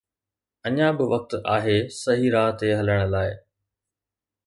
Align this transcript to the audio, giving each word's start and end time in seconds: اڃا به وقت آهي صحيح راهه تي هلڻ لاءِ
اڃا 0.67 0.87
به 0.97 1.05
وقت 1.13 1.31
آهي 1.55 1.77
صحيح 2.01 2.29
راهه 2.35 2.53
تي 2.59 2.69
هلڻ 2.79 2.99
لاءِ 3.13 3.31